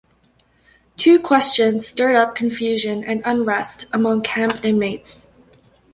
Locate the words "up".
2.15-2.33